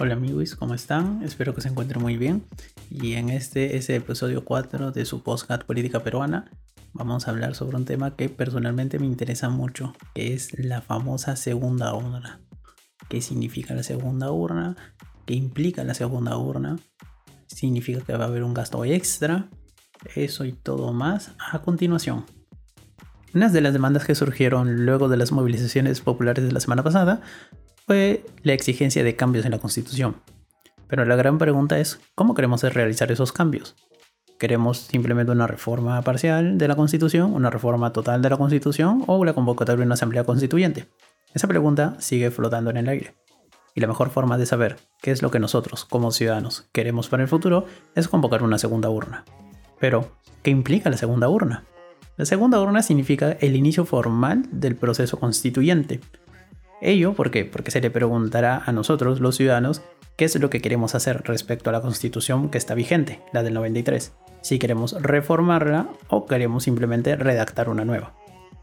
Hola 0.00 0.14
amigos, 0.14 0.54
¿cómo 0.54 0.74
están? 0.74 1.24
Espero 1.24 1.56
que 1.56 1.60
se 1.60 1.70
encuentren 1.70 2.00
muy 2.00 2.16
bien. 2.16 2.44
Y 2.88 3.14
en 3.14 3.30
este 3.30 3.76
es 3.76 3.90
el 3.90 3.96
episodio 3.96 4.44
4 4.44 4.92
de 4.92 5.04
su 5.04 5.24
podcast 5.24 5.64
Política 5.64 6.04
Peruana. 6.04 6.48
Vamos 6.92 7.26
a 7.26 7.32
hablar 7.32 7.56
sobre 7.56 7.76
un 7.78 7.84
tema 7.84 8.14
que 8.14 8.28
personalmente 8.28 9.00
me 9.00 9.06
interesa 9.06 9.48
mucho, 9.48 9.94
que 10.14 10.34
es 10.34 10.56
la 10.56 10.82
famosa 10.82 11.34
segunda 11.34 11.92
urna. 11.94 12.40
¿Qué 13.08 13.20
significa 13.20 13.74
la 13.74 13.82
segunda 13.82 14.30
urna? 14.30 14.76
¿Qué 15.26 15.34
implica 15.34 15.82
la 15.82 15.94
segunda 15.94 16.36
urna? 16.36 16.78
¿Significa 17.48 18.00
que 18.00 18.16
va 18.16 18.26
a 18.26 18.28
haber 18.28 18.44
un 18.44 18.54
gasto 18.54 18.84
extra? 18.84 19.48
Eso 20.14 20.44
y 20.44 20.52
todo 20.52 20.92
más 20.92 21.32
a 21.40 21.60
continuación. 21.62 22.24
Una 23.34 23.48
de 23.48 23.60
las 23.60 23.72
demandas 23.72 24.06
que 24.06 24.14
surgieron 24.14 24.86
luego 24.86 25.08
de 25.08 25.16
las 25.16 25.32
movilizaciones 25.32 26.00
populares 26.02 26.44
de 26.44 26.52
la 26.52 26.60
semana 26.60 26.84
pasada 26.84 27.20
fue 27.88 28.22
la 28.42 28.52
exigencia 28.52 29.02
de 29.02 29.16
cambios 29.16 29.46
en 29.46 29.50
la 29.50 29.58
Constitución. 29.58 30.16
Pero 30.88 31.06
la 31.06 31.16
gran 31.16 31.38
pregunta 31.38 31.78
es, 31.78 31.98
¿cómo 32.14 32.34
queremos 32.34 32.62
realizar 32.62 33.10
esos 33.10 33.32
cambios? 33.32 33.76
¿Queremos 34.38 34.76
simplemente 34.76 35.32
una 35.32 35.46
reforma 35.46 36.02
parcial 36.02 36.58
de 36.58 36.68
la 36.68 36.76
Constitución, 36.76 37.32
una 37.32 37.48
reforma 37.48 37.94
total 37.94 38.20
de 38.20 38.28
la 38.28 38.36
Constitución 38.36 39.04
o 39.06 39.24
la 39.24 39.32
convocatoria 39.32 39.78
de 39.78 39.86
una 39.86 39.94
asamblea 39.94 40.24
constituyente? 40.24 40.84
Esa 41.32 41.48
pregunta 41.48 41.96
sigue 41.98 42.30
flotando 42.30 42.68
en 42.68 42.76
el 42.76 42.90
aire. 42.90 43.14
Y 43.74 43.80
la 43.80 43.86
mejor 43.86 44.10
forma 44.10 44.36
de 44.36 44.44
saber 44.44 44.76
qué 45.00 45.10
es 45.10 45.22
lo 45.22 45.30
que 45.30 45.40
nosotros, 45.40 45.86
como 45.86 46.12
ciudadanos, 46.12 46.68
queremos 46.72 47.08
para 47.08 47.22
el 47.22 47.28
futuro 47.30 47.64
es 47.94 48.06
convocar 48.06 48.42
una 48.42 48.58
segunda 48.58 48.90
urna. 48.90 49.24
Pero, 49.80 50.12
¿qué 50.42 50.50
implica 50.50 50.90
la 50.90 50.98
segunda 50.98 51.30
urna? 51.30 51.64
La 52.18 52.26
segunda 52.26 52.60
urna 52.60 52.82
significa 52.82 53.32
el 53.40 53.56
inicio 53.56 53.86
formal 53.86 54.42
del 54.50 54.76
proceso 54.76 55.18
constituyente, 55.18 56.00
Ello, 56.80 57.14
¿por 57.14 57.30
qué? 57.30 57.44
Porque 57.44 57.70
se 57.70 57.80
le 57.80 57.90
preguntará 57.90 58.62
a 58.64 58.72
nosotros, 58.72 59.20
los 59.20 59.36
ciudadanos, 59.36 59.82
qué 60.16 60.24
es 60.24 60.38
lo 60.38 60.48
que 60.48 60.60
queremos 60.60 60.94
hacer 60.94 61.22
respecto 61.24 61.70
a 61.70 61.72
la 61.72 61.80
constitución 61.80 62.50
que 62.50 62.58
está 62.58 62.74
vigente, 62.74 63.20
la 63.32 63.42
del 63.42 63.54
93. 63.54 64.12
Si 64.42 64.58
queremos 64.58 65.00
reformarla 65.02 65.88
o 66.08 66.26
queremos 66.26 66.64
simplemente 66.64 67.16
redactar 67.16 67.68
una 67.68 67.84
nueva. 67.84 68.14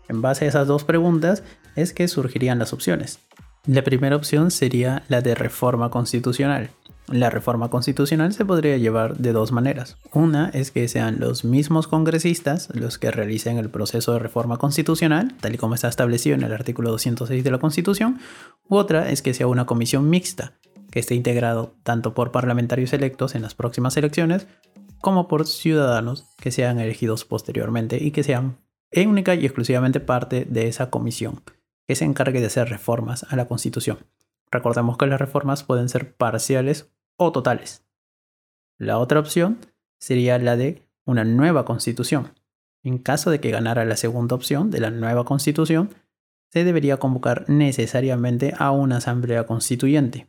En 0.07 0.21
base 0.21 0.45
a 0.45 0.47
esas 0.47 0.67
dos 0.67 0.83
preguntas 0.83 1.43
es 1.75 1.93
que 1.93 2.07
surgirían 2.07 2.59
las 2.59 2.71
opciones. 2.71 3.19
La 3.67 3.83
primera 3.83 4.15
opción 4.15 4.51
sería 4.51 5.03
la 5.07 5.21
de 5.21 5.35
reforma 5.35 5.89
constitucional. 5.89 6.69
La 7.07 7.29
reforma 7.29 7.69
constitucional 7.69 8.33
se 8.33 8.45
podría 8.45 8.77
llevar 8.77 9.17
de 9.17 9.31
dos 9.31 9.51
maneras. 9.51 9.97
Una 10.11 10.49
es 10.49 10.71
que 10.71 10.87
sean 10.87 11.19
los 11.19 11.45
mismos 11.45 11.87
congresistas 11.87 12.69
los 12.73 12.97
que 12.97 13.11
realicen 13.11 13.57
el 13.57 13.69
proceso 13.69 14.13
de 14.13 14.19
reforma 14.19 14.57
constitucional, 14.57 15.35
tal 15.39 15.53
y 15.53 15.57
como 15.57 15.75
está 15.75 15.87
establecido 15.87 16.35
en 16.35 16.41
el 16.41 16.51
artículo 16.51 16.89
206 16.89 17.43
de 17.43 17.51
la 17.51 17.59
Constitución, 17.59 18.19
u 18.67 18.77
otra 18.77 19.11
es 19.11 19.21
que 19.21 19.35
sea 19.35 19.45
una 19.45 19.67
comisión 19.67 20.09
mixta, 20.09 20.53
que 20.89 20.99
esté 20.99 21.13
integrado 21.13 21.75
tanto 21.83 22.15
por 22.15 22.31
parlamentarios 22.31 22.91
electos 22.91 23.35
en 23.35 23.43
las 23.43 23.53
próximas 23.53 23.95
elecciones, 23.97 24.47
como 24.99 25.27
por 25.27 25.45
ciudadanos 25.45 26.25
que 26.37 26.49
sean 26.49 26.79
elegidos 26.79 27.23
posteriormente 27.23 28.03
y 28.03 28.09
que 28.09 28.23
sean 28.23 28.57
única 29.05 29.35
y 29.35 29.45
exclusivamente 29.45 29.99
parte 29.99 30.45
de 30.49 30.67
esa 30.67 30.89
comisión, 30.89 31.41
que 31.87 31.95
se 31.95 32.05
encargue 32.05 32.39
de 32.39 32.47
hacer 32.47 32.69
reformas 32.69 33.25
a 33.29 33.35
la 33.35 33.47
Constitución. 33.47 33.99
Recordemos 34.51 34.97
que 34.97 35.05
las 35.05 35.19
reformas 35.19 35.63
pueden 35.63 35.89
ser 35.89 36.15
parciales 36.15 36.94
o 37.17 37.31
totales. 37.31 37.83
La 38.77 38.97
otra 38.97 39.19
opción 39.19 39.59
sería 39.99 40.37
la 40.37 40.55
de 40.55 40.83
una 41.05 41.23
nueva 41.23 41.65
constitución. 41.65 42.33
En 42.83 42.97
caso 42.97 43.31
de 43.31 43.39
que 43.39 43.51
ganara 43.51 43.85
la 43.85 43.95
segunda 43.95 44.35
opción 44.35 44.69
de 44.69 44.79
la 44.79 44.91
nueva 44.91 45.25
constitución, 45.25 45.95
se 46.51 46.63
debería 46.63 46.97
convocar 46.97 47.45
necesariamente 47.49 48.53
a 48.57 48.71
una 48.71 48.97
asamblea 48.97 49.45
constituyente. 49.45 50.27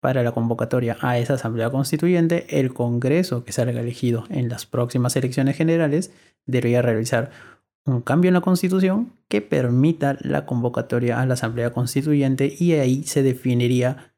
Para 0.00 0.22
la 0.22 0.32
convocatoria 0.32 0.96
a 1.00 1.18
esa 1.18 1.34
asamblea 1.34 1.70
constituyente, 1.70 2.58
el 2.58 2.72
Congreso 2.72 3.44
que 3.44 3.52
salga 3.52 3.80
elegido 3.80 4.24
en 4.30 4.48
las 4.48 4.64
próximas 4.66 5.14
elecciones 5.16 5.56
generales 5.56 6.12
debería 6.46 6.82
realizar 6.82 7.30
un 7.84 8.00
cambio 8.00 8.28
en 8.28 8.34
la 8.34 8.40
constitución 8.40 9.12
que 9.28 9.42
permita 9.42 10.16
la 10.20 10.46
convocatoria 10.46 11.20
a 11.20 11.26
la 11.26 11.34
asamblea 11.34 11.72
constituyente 11.72 12.54
y 12.58 12.72
ahí 12.74 13.02
se 13.04 13.22
definiría 13.22 14.09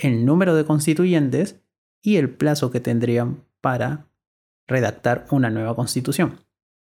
el 0.00 0.24
número 0.24 0.54
de 0.54 0.64
constituyentes 0.64 1.60
y 2.02 2.16
el 2.16 2.30
plazo 2.30 2.70
que 2.70 2.80
tendrían 2.80 3.44
para 3.60 4.06
redactar 4.66 5.26
una 5.30 5.50
nueva 5.50 5.74
constitución. 5.76 6.40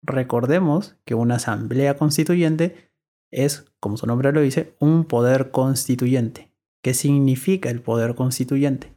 Recordemos 0.01 0.95
que 1.05 1.15
una 1.15 1.35
asamblea 1.35 1.95
constituyente 1.95 2.91
es, 3.31 3.65
como 3.79 3.97
su 3.97 4.07
nombre 4.07 4.31
lo 4.31 4.41
dice, 4.41 4.75
un 4.79 5.05
poder 5.05 5.51
constituyente. 5.51 6.51
¿Qué 6.83 6.93
significa 6.93 7.69
el 7.69 7.81
poder 7.81 8.15
constituyente? 8.15 8.95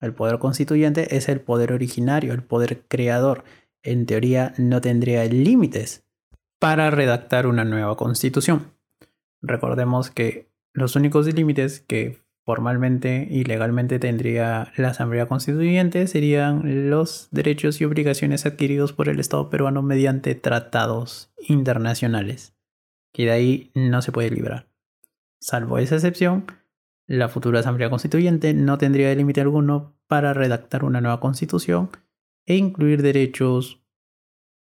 El 0.00 0.14
poder 0.14 0.38
constituyente 0.38 1.16
es 1.16 1.28
el 1.28 1.40
poder 1.40 1.72
originario, 1.72 2.32
el 2.32 2.42
poder 2.42 2.82
creador. 2.88 3.44
En 3.82 4.06
teoría 4.06 4.54
no 4.58 4.80
tendría 4.80 5.24
límites 5.24 6.04
para 6.58 6.90
redactar 6.90 7.46
una 7.46 7.64
nueva 7.64 7.96
constitución. 7.96 8.72
Recordemos 9.40 10.10
que 10.10 10.50
los 10.72 10.96
únicos 10.96 11.26
límites 11.26 11.80
que 11.80 12.20
formalmente 12.44 13.26
y 13.30 13.44
legalmente 13.44 13.98
tendría 13.98 14.72
la 14.76 14.88
Asamblea 14.88 15.26
Constituyente 15.26 16.06
serían 16.06 16.90
los 16.90 17.28
derechos 17.30 17.80
y 17.80 17.84
obligaciones 17.84 18.46
adquiridos 18.46 18.92
por 18.92 19.08
el 19.08 19.20
Estado 19.20 19.48
peruano 19.48 19.82
mediante 19.82 20.34
tratados 20.34 21.32
internacionales, 21.38 22.56
que 23.12 23.26
de 23.26 23.30
ahí 23.30 23.70
no 23.74 24.02
se 24.02 24.12
puede 24.12 24.30
librar. 24.30 24.68
Salvo 25.40 25.78
esa 25.78 25.96
excepción, 25.96 26.46
la 27.06 27.28
futura 27.28 27.60
Asamblea 27.60 27.90
Constituyente 27.90 28.54
no 28.54 28.78
tendría 28.78 29.14
límite 29.14 29.40
alguno 29.40 29.96
para 30.06 30.34
redactar 30.34 30.84
una 30.84 31.00
nueva 31.00 31.20
constitución 31.20 31.90
e 32.46 32.56
incluir 32.56 33.02
derechos 33.02 33.82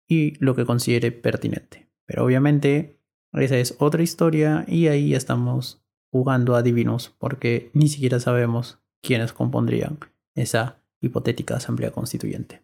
y 0.06 0.34
lo 0.44 0.54
que 0.54 0.66
considere 0.66 1.12
pertinente. 1.12 1.88
Pero 2.04 2.24
obviamente 2.24 3.00
esa 3.32 3.56
es 3.56 3.76
otra 3.78 4.02
historia 4.02 4.64
y 4.68 4.88
ahí 4.88 5.14
estamos 5.14 5.81
jugando 6.12 6.54
a 6.54 6.62
divinos 6.62 7.14
porque 7.18 7.70
ni 7.72 7.88
siquiera 7.88 8.20
sabemos 8.20 8.78
quiénes 9.00 9.32
compondrían 9.32 9.98
esa 10.34 10.78
hipotética 11.00 11.56
asamblea 11.56 11.90
constituyente. 11.90 12.62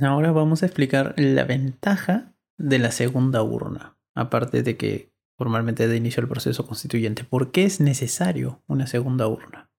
Ahora 0.00 0.32
vamos 0.32 0.62
a 0.62 0.66
explicar 0.66 1.14
la 1.16 1.44
ventaja 1.44 2.32
de 2.56 2.78
la 2.78 2.90
segunda 2.90 3.42
urna, 3.42 3.96
aparte 4.14 4.62
de 4.62 4.76
que 4.76 5.12
formalmente 5.36 5.88
de 5.88 5.96
inicio 5.96 6.22
el 6.22 6.28
proceso 6.28 6.66
constituyente. 6.66 7.24
¿Por 7.24 7.50
qué 7.50 7.64
es 7.64 7.80
necesario 7.80 8.62
una 8.66 8.86
segunda 8.86 9.26
urna? 9.28 9.70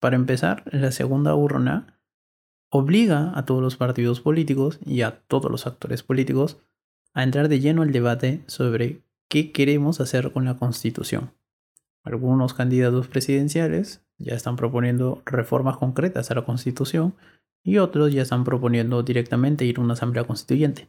Para 0.00 0.16
empezar, 0.16 0.64
la 0.72 0.92
segunda 0.92 1.34
urna 1.34 2.00
obliga 2.70 3.32
a 3.36 3.44
todos 3.44 3.62
los 3.62 3.76
partidos 3.76 4.20
políticos 4.20 4.78
y 4.84 5.02
a 5.02 5.20
todos 5.26 5.50
los 5.50 5.66
actores 5.66 6.02
políticos 6.02 6.58
a 7.12 7.22
entrar 7.22 7.48
de 7.48 7.60
lleno 7.60 7.82
al 7.82 7.92
debate 7.92 8.42
sobre 8.46 9.02
qué 9.28 9.52
queremos 9.52 10.00
hacer 10.00 10.32
con 10.32 10.44
la 10.44 10.56
constitución. 10.56 11.32
Algunos 12.02 12.54
candidatos 12.54 13.08
presidenciales 13.08 14.02
ya 14.18 14.34
están 14.34 14.56
proponiendo 14.56 15.22
reformas 15.26 15.76
concretas 15.76 16.30
a 16.30 16.34
la 16.34 16.44
Constitución 16.44 17.14
y 17.62 17.78
otros 17.78 18.12
ya 18.12 18.22
están 18.22 18.44
proponiendo 18.44 19.02
directamente 19.02 19.64
ir 19.64 19.78
a 19.78 19.82
una 19.82 19.92
asamblea 19.92 20.24
constituyente. 20.24 20.88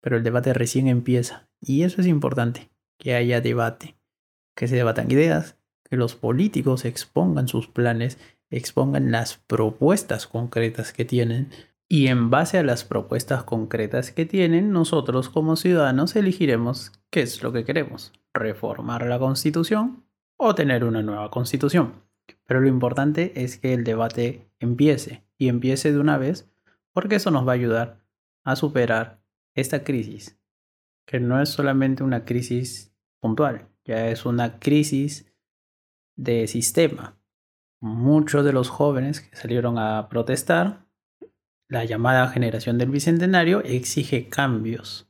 Pero 0.00 0.16
el 0.16 0.24
debate 0.24 0.52
recién 0.52 0.88
empieza 0.88 1.48
y 1.60 1.82
eso 1.82 2.00
es 2.00 2.06
importante, 2.06 2.70
que 2.98 3.14
haya 3.14 3.40
debate, 3.40 3.96
que 4.56 4.68
se 4.68 4.76
debatan 4.76 5.10
ideas, 5.10 5.56
que 5.88 5.96
los 5.96 6.14
políticos 6.14 6.84
expongan 6.84 7.48
sus 7.48 7.68
planes, 7.68 8.18
expongan 8.50 9.10
las 9.10 9.38
propuestas 9.38 10.26
concretas 10.26 10.92
que 10.92 11.04
tienen 11.04 11.50
y 11.88 12.08
en 12.08 12.30
base 12.30 12.58
a 12.58 12.62
las 12.62 12.84
propuestas 12.84 13.44
concretas 13.44 14.12
que 14.12 14.26
tienen, 14.26 14.72
nosotros 14.72 15.30
como 15.30 15.56
ciudadanos 15.56 16.16
elegiremos 16.16 16.92
qué 17.10 17.22
es 17.22 17.42
lo 17.42 17.52
que 17.52 17.64
queremos. 17.64 18.12
Reformar 18.34 19.06
la 19.06 19.18
constitución 19.18 20.07
o 20.38 20.54
tener 20.54 20.84
una 20.84 21.02
nueva 21.02 21.30
constitución. 21.30 22.02
Pero 22.46 22.60
lo 22.60 22.68
importante 22.68 23.32
es 23.42 23.58
que 23.58 23.74
el 23.74 23.84
debate 23.84 24.50
empiece 24.58 25.24
y 25.36 25.48
empiece 25.48 25.92
de 25.92 25.98
una 25.98 26.16
vez 26.16 26.50
porque 26.92 27.16
eso 27.16 27.30
nos 27.30 27.46
va 27.46 27.52
a 27.52 27.56
ayudar 27.56 28.00
a 28.44 28.56
superar 28.56 29.20
esta 29.54 29.84
crisis, 29.84 30.38
que 31.06 31.20
no 31.20 31.42
es 31.42 31.50
solamente 31.50 32.02
una 32.02 32.24
crisis 32.24 32.94
puntual, 33.20 33.68
ya 33.84 34.08
es 34.08 34.24
una 34.24 34.58
crisis 34.58 35.32
de 36.16 36.46
sistema. 36.46 37.18
Muchos 37.80 38.44
de 38.44 38.52
los 38.52 38.68
jóvenes 38.70 39.20
que 39.20 39.36
salieron 39.36 39.78
a 39.78 40.08
protestar, 40.08 40.86
la 41.68 41.84
llamada 41.84 42.28
generación 42.28 42.78
del 42.78 42.90
Bicentenario, 42.90 43.62
exige 43.62 44.28
cambios 44.28 45.07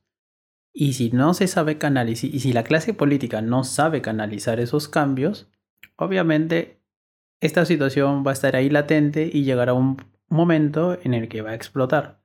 y 0.80 0.92
si 0.92 1.10
no 1.10 1.34
se 1.34 1.48
sabe 1.48 1.76
canalizar, 1.76 2.30
y 2.32 2.38
si 2.38 2.52
la 2.52 2.62
clase 2.62 2.94
política 2.94 3.42
no 3.42 3.64
sabe 3.64 4.00
canalizar 4.00 4.60
esos 4.60 4.86
cambios, 4.86 5.50
obviamente 5.96 6.80
esta 7.40 7.64
situación 7.64 8.22
va 8.24 8.30
a 8.30 8.34
estar 8.34 8.54
ahí 8.54 8.70
latente 8.70 9.28
y 9.32 9.42
llegará 9.42 9.72
un 9.72 9.96
momento 10.28 10.96
en 11.02 11.14
el 11.14 11.28
que 11.28 11.42
va 11.42 11.50
a 11.50 11.54
explotar. 11.56 12.22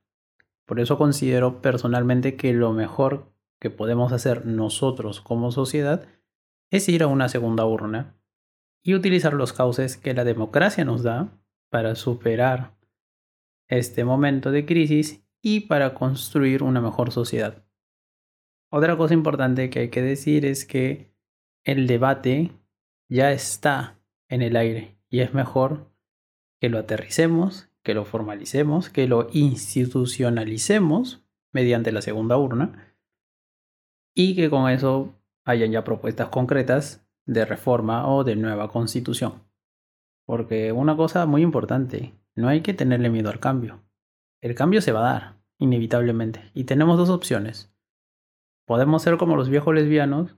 Por 0.66 0.78
eso 0.78 0.96
considero 0.96 1.62
personalmente 1.62 2.36
que 2.36 2.52
lo 2.52 2.72
mejor 2.72 3.34
que 3.58 3.70
podemos 3.70 4.12
hacer 4.12 4.46
nosotros 4.46 5.20
como 5.20 5.50
sociedad 5.50 6.06
es 6.70 6.88
ir 6.88 7.02
a 7.02 7.08
una 7.08 7.28
segunda 7.28 7.66
urna 7.66 8.14
y 8.84 8.94
utilizar 8.94 9.34
los 9.34 9.52
cauces 9.52 9.96
que 9.96 10.14
la 10.14 10.22
democracia 10.22 10.84
nos 10.84 11.02
da 11.02 11.28
para 11.70 11.96
superar 11.96 12.76
este 13.66 14.04
momento 14.04 14.52
de 14.52 14.64
crisis 14.64 15.26
y 15.42 15.62
para 15.62 15.94
construir 15.94 16.62
una 16.62 16.80
mejor 16.80 17.10
sociedad. 17.10 17.63
Otra 18.76 18.96
cosa 18.96 19.14
importante 19.14 19.70
que 19.70 19.78
hay 19.78 19.88
que 19.88 20.02
decir 20.02 20.44
es 20.44 20.64
que 20.64 21.14
el 21.62 21.86
debate 21.86 22.50
ya 23.08 23.30
está 23.30 24.00
en 24.28 24.42
el 24.42 24.56
aire 24.56 24.98
y 25.08 25.20
es 25.20 25.32
mejor 25.32 25.92
que 26.60 26.68
lo 26.68 26.80
aterricemos, 26.80 27.68
que 27.84 27.94
lo 27.94 28.04
formalicemos, 28.04 28.90
que 28.90 29.06
lo 29.06 29.28
institucionalicemos 29.30 31.24
mediante 31.52 31.92
la 31.92 32.02
segunda 32.02 32.36
urna 32.36 32.96
y 34.12 34.34
que 34.34 34.50
con 34.50 34.68
eso 34.68 35.14
hayan 35.44 35.70
ya 35.70 35.84
propuestas 35.84 36.30
concretas 36.30 37.06
de 37.26 37.44
reforma 37.44 38.08
o 38.08 38.24
de 38.24 38.34
nueva 38.34 38.72
constitución. 38.72 39.44
Porque 40.26 40.72
una 40.72 40.96
cosa 40.96 41.26
muy 41.26 41.42
importante, 41.42 42.12
no 42.34 42.48
hay 42.48 42.60
que 42.62 42.74
tenerle 42.74 43.08
miedo 43.08 43.30
al 43.30 43.38
cambio. 43.38 43.84
El 44.40 44.56
cambio 44.56 44.80
se 44.80 44.90
va 44.90 44.98
a 44.98 45.12
dar, 45.12 45.36
inevitablemente, 45.58 46.50
y 46.54 46.64
tenemos 46.64 46.98
dos 46.98 47.10
opciones. 47.10 47.72
Podemos 48.66 49.02
ser 49.02 49.16
como 49.16 49.36
los 49.36 49.48
viejos 49.48 49.74
lesbianos, 49.74 50.36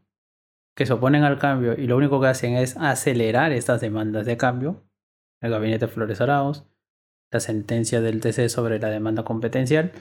que 0.76 0.86
se 0.86 0.92
oponen 0.92 1.24
al 1.24 1.38
cambio 1.38 1.74
y 1.74 1.86
lo 1.86 1.96
único 1.96 2.20
que 2.20 2.26
hacen 2.28 2.54
es 2.54 2.76
acelerar 2.76 3.52
estas 3.52 3.80
demandas 3.80 4.26
de 4.26 4.36
cambio, 4.36 4.84
el 5.40 5.50
gabinete 5.50 5.88
Flores 5.88 6.20
Arauz, 6.20 6.64
la 7.30 7.40
sentencia 7.40 8.00
del 8.00 8.20
TC 8.20 8.48
sobre 8.48 8.78
la 8.78 8.90
demanda 8.90 9.24
competencial, 9.24 9.92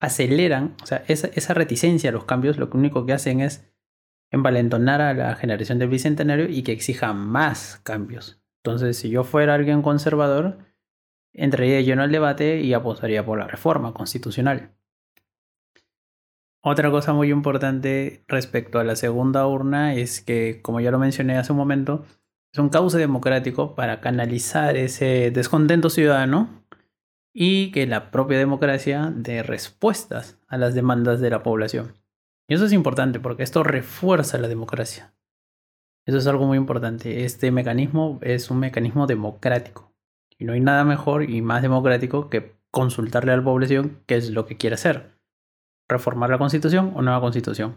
aceleran, 0.00 0.74
o 0.82 0.86
sea, 0.86 1.04
esa, 1.06 1.54
reticencia 1.54 2.10
a 2.10 2.12
los 2.12 2.24
cambios 2.24 2.58
lo 2.58 2.68
único 2.72 3.06
que 3.06 3.12
hacen 3.12 3.40
es 3.40 3.70
envalentonar 4.30 5.00
a 5.00 5.14
la 5.14 5.36
generación 5.36 5.78
del 5.78 5.90
bicentenario 5.90 6.48
y 6.48 6.62
que 6.62 6.72
exija 6.72 7.12
más 7.12 7.80
cambios. 7.84 8.42
Entonces, 8.64 8.96
si 8.96 9.10
yo 9.10 9.24
fuera 9.24 9.54
alguien 9.54 9.82
conservador, 9.82 10.58
entraría 11.34 11.80
en 11.80 12.00
el 12.00 12.10
debate 12.10 12.60
y 12.60 12.72
apostaría 12.72 13.24
por 13.24 13.38
la 13.38 13.46
reforma 13.46 13.92
constitucional. 13.92 14.72
Otra 16.64 16.92
cosa 16.92 17.12
muy 17.12 17.30
importante 17.30 18.22
respecto 18.28 18.78
a 18.78 18.84
la 18.84 18.94
segunda 18.94 19.46
urna 19.48 19.94
es 19.94 20.20
que, 20.20 20.60
como 20.62 20.80
ya 20.80 20.92
lo 20.92 21.00
mencioné 21.00 21.36
hace 21.36 21.50
un 21.50 21.58
momento, 21.58 22.04
es 22.52 22.58
un 22.60 22.68
cauce 22.68 22.98
democrático 22.98 23.74
para 23.74 24.00
canalizar 24.00 24.76
ese 24.76 25.32
descontento 25.32 25.90
ciudadano 25.90 26.62
y 27.34 27.72
que 27.72 27.86
la 27.88 28.12
propia 28.12 28.38
democracia 28.38 29.12
dé 29.12 29.42
respuestas 29.42 30.38
a 30.46 30.56
las 30.56 30.74
demandas 30.74 31.20
de 31.20 31.30
la 31.30 31.42
población. 31.42 31.94
Y 32.46 32.54
eso 32.54 32.66
es 32.66 32.72
importante 32.72 33.18
porque 33.18 33.42
esto 33.42 33.64
refuerza 33.64 34.38
la 34.38 34.46
democracia. 34.46 35.14
Eso 36.06 36.18
es 36.18 36.26
algo 36.28 36.46
muy 36.46 36.58
importante. 36.58 37.24
Este 37.24 37.50
mecanismo 37.50 38.20
es 38.22 38.50
un 38.50 38.60
mecanismo 38.60 39.08
democrático. 39.08 39.92
Y 40.38 40.44
no 40.44 40.52
hay 40.52 40.60
nada 40.60 40.84
mejor 40.84 41.28
y 41.28 41.42
más 41.42 41.62
democrático 41.62 42.30
que 42.30 42.54
consultarle 42.70 43.32
a 43.32 43.36
la 43.36 43.44
población 43.44 43.98
qué 44.06 44.16
es 44.16 44.30
lo 44.30 44.46
que 44.46 44.56
quiere 44.56 44.74
hacer. 44.74 45.21
Reformar 45.92 46.30
la 46.30 46.38
constitución 46.38 46.92
o 46.94 47.02
nueva 47.02 47.20
constitución. 47.20 47.76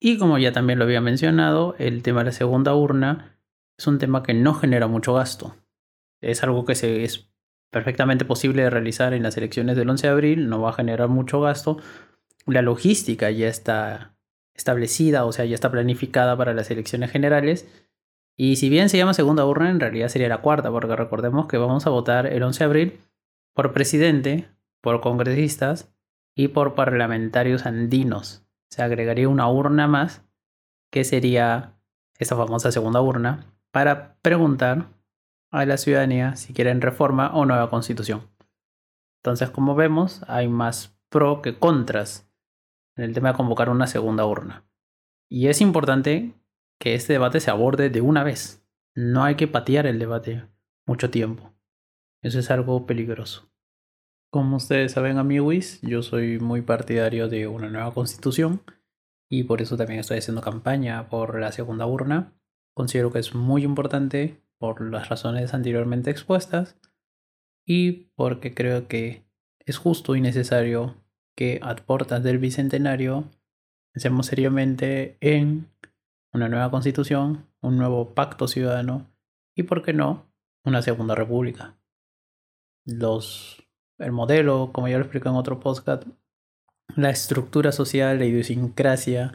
Y 0.00 0.18
como 0.18 0.38
ya 0.38 0.52
también 0.52 0.78
lo 0.78 0.84
había 0.84 1.00
mencionado, 1.00 1.74
el 1.78 2.02
tema 2.02 2.20
de 2.20 2.26
la 2.26 2.32
segunda 2.32 2.74
urna 2.74 3.38
es 3.76 3.86
un 3.86 3.98
tema 3.98 4.22
que 4.22 4.34
no 4.34 4.54
genera 4.54 4.86
mucho 4.86 5.14
gasto. 5.14 5.56
Es 6.20 6.42
algo 6.42 6.64
que 6.64 6.74
se, 6.74 7.04
es 7.04 7.30
perfectamente 7.70 8.24
posible 8.24 8.62
de 8.62 8.70
realizar 8.70 9.12
en 9.12 9.22
las 9.22 9.36
elecciones 9.36 9.76
del 9.76 9.90
11 9.90 10.06
de 10.06 10.12
abril, 10.12 10.48
no 10.48 10.60
va 10.60 10.70
a 10.70 10.74
generar 10.74 11.08
mucho 11.08 11.40
gasto. 11.40 11.78
La 12.46 12.62
logística 12.62 13.30
ya 13.30 13.48
está 13.48 14.14
establecida, 14.54 15.24
o 15.24 15.32
sea, 15.32 15.44
ya 15.44 15.54
está 15.54 15.70
planificada 15.70 16.36
para 16.36 16.54
las 16.54 16.70
elecciones 16.70 17.10
generales. 17.10 17.68
Y 18.36 18.56
si 18.56 18.68
bien 18.68 18.88
se 18.88 18.98
llama 18.98 19.14
segunda 19.14 19.44
urna, 19.44 19.70
en 19.70 19.80
realidad 19.80 20.08
sería 20.08 20.28
la 20.28 20.38
cuarta, 20.38 20.70
porque 20.70 20.94
recordemos 20.94 21.48
que 21.48 21.58
vamos 21.58 21.86
a 21.86 21.90
votar 21.90 22.26
el 22.26 22.42
11 22.42 22.58
de 22.58 22.64
abril 22.64 23.00
por 23.52 23.72
presidente, 23.72 24.48
por 24.80 25.00
congresistas 25.00 25.92
y 26.38 26.46
por 26.46 26.76
parlamentarios 26.76 27.66
andinos. 27.66 28.46
Se 28.70 28.80
agregaría 28.80 29.28
una 29.28 29.50
urna 29.50 29.88
más, 29.88 30.22
que 30.92 31.02
sería 31.02 31.74
esa 32.16 32.36
famosa 32.36 32.70
segunda 32.70 33.00
urna, 33.00 33.52
para 33.72 34.14
preguntar 34.22 34.86
a 35.50 35.66
la 35.66 35.76
ciudadanía 35.76 36.36
si 36.36 36.52
quieren 36.54 36.80
reforma 36.80 37.34
o 37.34 37.44
nueva 37.44 37.68
constitución. 37.70 38.30
Entonces, 39.20 39.50
como 39.50 39.74
vemos, 39.74 40.22
hay 40.28 40.46
más 40.46 40.96
pro 41.08 41.42
que 41.42 41.58
contras 41.58 42.30
en 42.94 43.02
el 43.02 43.14
tema 43.14 43.32
de 43.32 43.36
convocar 43.36 43.68
una 43.68 43.88
segunda 43.88 44.24
urna. 44.24 44.64
Y 45.28 45.48
es 45.48 45.60
importante 45.60 46.34
que 46.78 46.94
este 46.94 47.14
debate 47.14 47.40
se 47.40 47.50
aborde 47.50 47.90
de 47.90 48.00
una 48.00 48.22
vez. 48.22 48.64
No 48.94 49.24
hay 49.24 49.34
que 49.34 49.48
patear 49.48 49.86
el 49.86 49.98
debate 49.98 50.44
mucho 50.86 51.10
tiempo. 51.10 51.52
Eso 52.22 52.38
es 52.38 52.48
algo 52.52 52.86
peligroso. 52.86 53.50
Como 54.30 54.56
ustedes 54.56 54.92
saben, 54.92 55.16
amigos, 55.16 55.80
yo 55.80 56.02
soy 56.02 56.38
muy 56.38 56.60
partidario 56.60 57.28
de 57.28 57.46
una 57.46 57.70
nueva 57.70 57.94
constitución 57.94 58.62
y 59.30 59.44
por 59.44 59.62
eso 59.62 59.78
también 59.78 60.00
estoy 60.00 60.18
haciendo 60.18 60.42
campaña 60.42 61.08
por 61.08 61.40
la 61.40 61.50
segunda 61.50 61.86
urna. 61.86 62.34
Considero 62.74 63.10
que 63.10 63.20
es 63.20 63.34
muy 63.34 63.64
importante 63.64 64.42
por 64.58 64.82
las 64.82 65.08
razones 65.08 65.54
anteriormente 65.54 66.10
expuestas 66.10 66.76
y 67.66 68.10
porque 68.16 68.54
creo 68.54 68.86
que 68.86 69.24
es 69.60 69.78
justo 69.78 70.14
y 70.14 70.20
necesario 70.20 70.96
que 71.34 71.60
a 71.62 71.76
puertas 71.76 72.22
del 72.22 72.38
Bicentenario 72.38 73.30
pensemos 73.94 74.26
seriamente 74.26 75.16
en 75.20 75.70
una 76.34 76.50
nueva 76.50 76.70
constitución, 76.70 77.46
un 77.62 77.78
nuevo 77.78 78.14
pacto 78.14 78.46
ciudadano 78.46 79.10
y, 79.54 79.62
por 79.62 79.82
qué 79.82 79.94
no, 79.94 80.30
una 80.64 80.82
segunda 80.82 81.14
república. 81.14 81.78
Los, 82.84 83.67
el 83.98 84.12
modelo, 84.12 84.70
como 84.72 84.88
ya 84.88 84.96
lo 84.96 85.04
expliqué 85.04 85.28
en 85.28 85.34
otro 85.34 85.60
podcast, 85.60 86.04
la 86.96 87.10
estructura 87.10 87.72
social, 87.72 88.18
la 88.18 88.24
idiosincrasia 88.24 89.32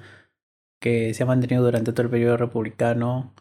que 0.82 1.14
se 1.14 1.24
ha 1.24 1.26
mantenido 1.26 1.64
durante 1.64 1.94
todo 1.94 2.04
el 2.04 2.10
periodo 2.10 2.38
republicano 2.38 3.34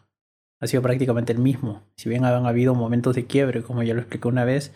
ha 0.61 0.67
sido 0.67 0.81
prácticamente 0.81 1.33
el 1.33 1.39
mismo. 1.39 1.83
Si 1.97 2.07
bien 2.07 2.23
han 2.23 2.45
habido 2.45 2.73
momentos 2.73 3.15
de 3.15 3.25
quiebre, 3.25 3.63
como 3.63 3.83
ya 3.83 3.93
lo 3.93 3.99
expliqué 3.99 4.27
una 4.27 4.45
vez, 4.45 4.73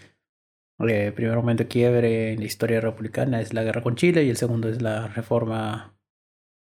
el 0.79 1.13
primer 1.13 1.35
momento 1.37 1.63
de 1.63 1.69
quiebre 1.69 2.33
en 2.33 2.39
la 2.39 2.45
historia 2.45 2.81
republicana 2.81 3.41
es 3.41 3.53
la 3.53 3.63
guerra 3.63 3.81
con 3.81 3.95
Chile 3.95 4.23
y 4.23 4.29
el 4.29 4.37
segundo 4.37 4.69
es 4.69 4.81
la 4.81 5.07
reforma 5.07 5.97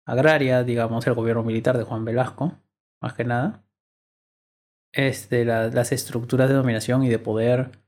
agraria, 0.05 0.63
digamos, 0.63 1.07
el 1.07 1.13
gobierno 1.13 1.43
militar 1.43 1.77
de 1.77 1.83
Juan 1.83 2.05
Velasco, 2.05 2.59
más 3.01 3.13
que 3.13 3.23
nada. 3.23 3.63
Este, 4.93 5.45
las 5.45 5.91
estructuras 5.91 6.49
de 6.49 6.55
dominación 6.55 7.03
y 7.03 7.09
de 7.09 7.19
poder 7.19 7.86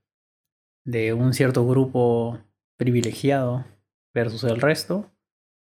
de 0.89 1.13
un 1.13 1.33
cierto 1.33 1.67
grupo 1.67 2.39
privilegiado 2.75 3.63
versus 4.11 4.43
el 4.43 4.59
resto 4.59 5.11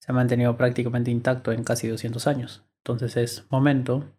se 0.01 0.11
ha 0.11 0.15
mantenido 0.15 0.57
prácticamente 0.57 1.13
intacto 1.13 1.53
en 1.53 1.63
casi 1.63 1.87
200 1.87 2.27
años. 2.27 2.65
Entonces 2.79 3.17
es 3.17 3.47
momento 3.49 4.13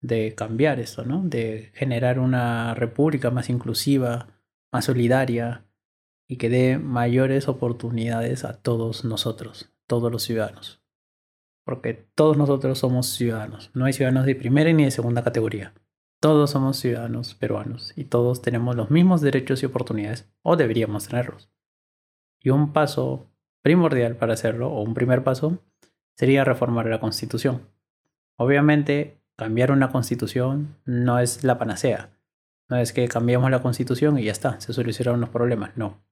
de 0.00 0.34
cambiar 0.34 0.80
esto, 0.80 1.04
¿no? 1.04 1.22
De 1.22 1.72
generar 1.74 2.20
una 2.20 2.74
república 2.74 3.30
más 3.30 3.50
inclusiva, 3.50 4.28
más 4.72 4.86
solidaria 4.86 5.66
y 6.26 6.38
que 6.38 6.48
dé 6.48 6.78
mayores 6.78 7.46
oportunidades 7.46 8.44
a 8.44 8.54
todos 8.54 9.04
nosotros, 9.04 9.70
todos 9.86 10.10
los 10.10 10.22
ciudadanos. 10.22 10.82
Porque 11.64 11.92
todos 12.14 12.38
nosotros 12.38 12.78
somos 12.78 13.08
ciudadanos, 13.08 13.70
no 13.74 13.84
hay 13.84 13.92
ciudadanos 13.92 14.24
de 14.24 14.36
primera 14.36 14.72
ni 14.72 14.84
de 14.84 14.90
segunda 14.90 15.22
categoría. 15.22 15.74
Todos 16.20 16.50
somos 16.50 16.78
ciudadanos 16.78 17.36
peruanos 17.36 17.92
y 17.94 18.04
todos 18.04 18.42
tenemos 18.42 18.74
los 18.74 18.90
mismos 18.90 19.20
derechos 19.20 19.62
y 19.62 19.66
oportunidades, 19.66 20.28
o 20.42 20.56
deberíamos 20.56 21.06
tenerlos. 21.06 21.48
Y 22.40 22.50
un 22.50 22.72
paso 22.72 23.30
primordial 23.62 24.16
para 24.16 24.32
hacerlo, 24.32 24.68
o 24.72 24.82
un 24.82 24.94
primer 24.94 25.22
paso, 25.22 25.62
sería 26.16 26.42
reformar 26.42 26.86
la 26.86 26.98
constitución. 26.98 27.68
Obviamente, 28.36 29.20
cambiar 29.36 29.70
una 29.70 29.92
constitución 29.92 30.76
no 30.84 31.20
es 31.20 31.44
la 31.44 31.56
panacea, 31.56 32.10
no 32.68 32.78
es 32.78 32.92
que 32.92 33.06
cambiamos 33.06 33.48
la 33.52 33.62
constitución 33.62 34.18
y 34.18 34.24
ya 34.24 34.32
está, 34.32 34.60
se 34.60 34.72
solucionaron 34.72 35.20
los 35.20 35.30
problemas, 35.30 35.76
no. 35.76 36.02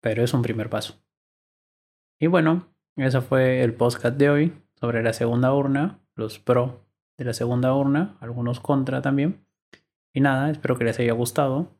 Pero 0.00 0.24
es 0.24 0.32
un 0.32 0.40
primer 0.40 0.70
paso. 0.70 0.94
Y 2.18 2.26
bueno, 2.26 2.68
ese 2.96 3.20
fue 3.20 3.62
el 3.62 3.74
podcast 3.74 4.16
de 4.16 4.30
hoy 4.30 4.62
sobre 4.80 5.02
la 5.02 5.12
segunda 5.12 5.52
urna, 5.52 6.00
los 6.14 6.38
pro 6.38 6.85
de 7.18 7.24
la 7.24 7.32
segunda 7.32 7.74
urna, 7.74 8.16
algunos 8.20 8.60
contra 8.60 9.02
también. 9.02 9.46
Y 10.12 10.20
nada, 10.20 10.50
espero 10.50 10.76
que 10.76 10.84
les 10.84 10.98
haya 10.98 11.12
gustado. 11.12 11.76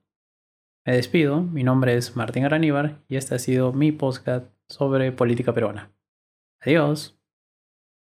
Me 0.85 0.95
despido, 0.95 1.41
mi 1.43 1.65
nombre 1.65 1.97
es 1.97 2.17
Martín 2.17 2.45
Araníbar 2.45 3.03
y 3.09 3.17
este 3.17 3.35
ha 3.35 3.39
sido 3.39 3.73
mi 3.73 3.93
podcast 3.93 4.47
sobre 4.69 5.13
política 5.13 5.53
peruana. 5.53 5.93
Adiós. 6.61 7.19